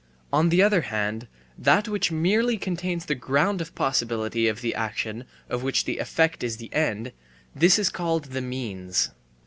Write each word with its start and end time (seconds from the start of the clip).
On 0.33 0.49
the 0.49 0.63
other 0.63 0.81
hand, 0.81 1.27
that 1.59 1.87
which 1.87 2.11
merely 2.11 2.57
contains 2.57 3.05
the 3.05 3.13
ground 3.13 3.61
of 3.61 3.75
possibility 3.75 4.47
of 4.47 4.61
the 4.61 4.73
action 4.73 5.25
of 5.47 5.61
which 5.61 5.85
the 5.85 5.99
effect 5.99 6.43
is 6.43 6.57
the 6.57 6.73
end, 6.73 7.11
this 7.55 7.77
is 7.77 7.89
called 7.89 8.25
the 8.25 8.41
means. 8.41 9.11